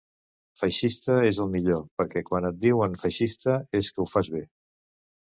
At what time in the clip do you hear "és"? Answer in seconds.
1.31-1.39, 3.81-3.91